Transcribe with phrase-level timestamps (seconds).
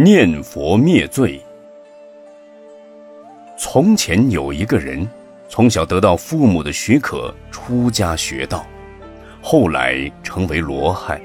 [0.00, 1.40] 念佛灭罪。
[3.58, 5.04] 从前有一个人，
[5.48, 8.64] 从小得到父母的许可出家学道，
[9.42, 11.20] 后来成为罗汉。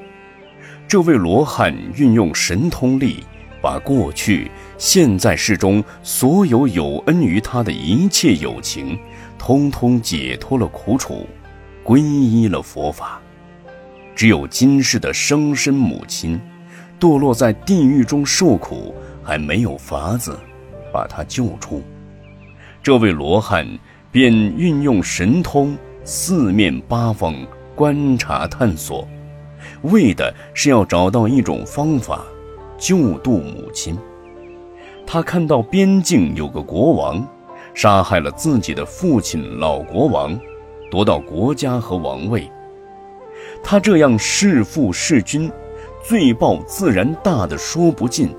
[0.87, 3.23] 这位罗汉运用神通力，
[3.61, 4.49] 把过去、
[4.79, 8.97] 现在世中所有有恩于他的一切友情，
[9.37, 11.27] 通通解脱了苦楚，
[11.83, 13.21] 皈依了佛法。
[14.15, 16.41] 只有今世的生身母亲。
[17.03, 20.39] 堕落在地狱中受苦，还没有法子
[20.89, 21.81] 把他救出。
[22.81, 23.67] 这位罗汉
[24.09, 27.35] 便运用神通，四面八方
[27.75, 29.05] 观察探索，
[29.81, 32.23] 为的是要找到一种方法
[32.77, 33.97] 救度母亲。
[35.05, 37.27] 他看到边境有个国王，
[37.73, 40.39] 杀害了自己的父亲老国王，
[40.89, 42.49] 夺到国家和王位。
[43.61, 45.51] 他这样弑父弑君。
[46.03, 48.29] 罪报自然大的说不尽。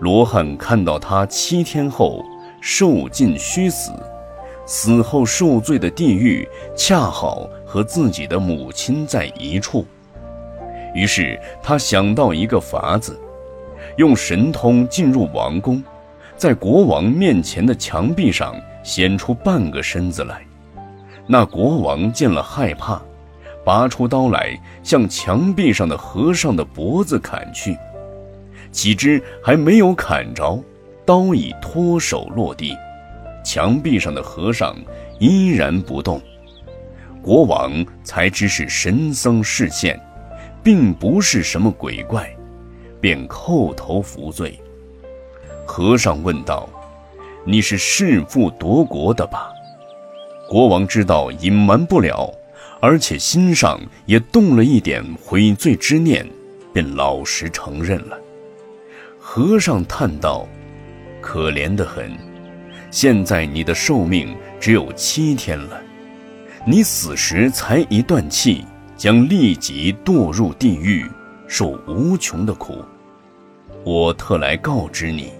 [0.00, 2.20] 罗汉看到他七天后
[2.60, 3.92] 受尽虚死，
[4.66, 9.86] 死后受罪的地狱恰好和自己的母亲在一处，
[10.92, 13.16] 于是他想到一个法子，
[13.96, 15.82] 用神通进入王宫，
[16.36, 20.42] 在国王面前的墙壁上显出半个身子来。
[21.28, 23.00] 那国王见了害怕。
[23.66, 27.76] 拔出刀来，向墙壁上的和尚的脖子砍去，
[28.70, 30.62] 岂知还没有砍着，
[31.04, 32.72] 刀已脱手落地，
[33.44, 34.76] 墙壁上的和尚
[35.18, 36.22] 依然不动。
[37.20, 40.00] 国王才知是神僧示现，
[40.62, 42.24] 并不是什么鬼怪，
[43.00, 44.56] 便叩头服罪。
[45.66, 46.68] 和尚问道
[47.42, 49.50] ：“你是弑父夺国的吧？”
[50.48, 52.32] 国王知道隐瞒不了。
[52.86, 56.24] 而且心上也动了一点悔罪之念，
[56.72, 58.16] 便老实承认了。
[59.18, 60.46] 和尚叹道
[61.20, 62.16] ：“可怜得很，
[62.92, 65.82] 现在你的寿命只有七天了，
[66.64, 68.64] 你死时才一断气，
[68.96, 71.10] 将立即堕入地狱，
[71.48, 72.84] 受无穷的苦。
[73.82, 75.32] 我特来告知你。”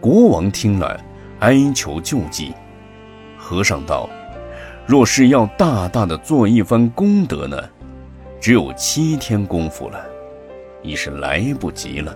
[0.00, 0.98] 国王听了，
[1.40, 2.54] 哀求救济。
[3.36, 4.08] 和尚道。
[4.90, 7.56] 若是要大大的做一番功德呢，
[8.40, 10.04] 只有七天功夫了，
[10.82, 12.12] 已是来不及了。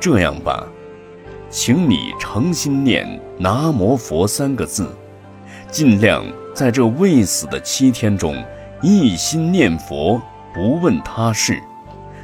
[0.00, 0.66] 这样吧，
[1.48, 3.06] 请你诚心念
[3.38, 4.92] “南无佛”三个字，
[5.70, 8.34] 尽量在这未死的七天中，
[8.82, 10.20] 一心念佛，
[10.52, 11.62] 不问他事。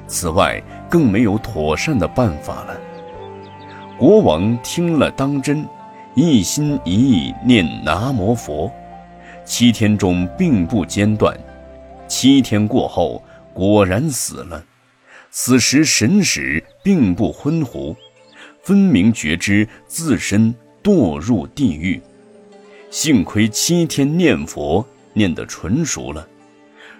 [0.08, 2.76] 此外，更没有妥善的办法了。
[3.96, 5.64] 国王听了当真，
[6.14, 8.68] 一心一意念“南无佛”。
[9.46, 11.38] 七天中并不间断，
[12.08, 13.22] 七天过后
[13.54, 14.62] 果然死了。
[15.30, 17.94] 此时神识并不昏糊，
[18.62, 20.52] 分明觉知自身
[20.82, 22.02] 堕入地狱。
[22.90, 26.26] 幸亏七天念佛念得纯熟了，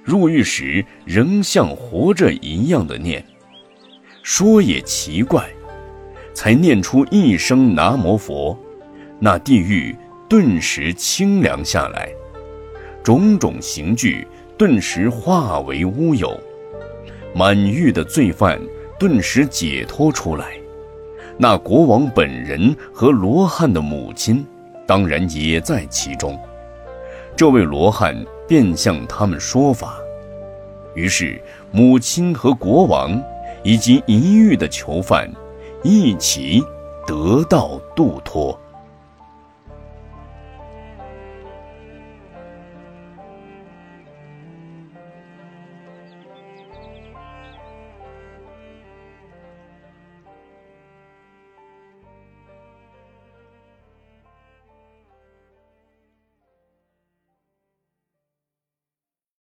[0.04, 3.24] 入狱时仍像活着一样的念。
[4.22, 5.48] 说也奇怪，
[6.32, 8.56] 才念出一声南无佛，
[9.18, 9.96] 那地狱
[10.28, 12.08] 顿时清凉下来。
[13.06, 14.26] 种种刑具
[14.58, 16.36] 顿时化为乌有，
[17.32, 18.60] 满狱的罪犯
[18.98, 20.54] 顿时解脱出来。
[21.38, 24.44] 那国王本人和罗汉的母亲，
[24.88, 26.36] 当然也在其中。
[27.36, 28.12] 这位罗汉
[28.48, 30.00] 便向他们说法，
[30.96, 31.40] 于是
[31.70, 33.22] 母亲和国王
[33.62, 35.30] 以及一狱的囚犯，
[35.84, 36.60] 一起
[37.06, 38.58] 得到度脱。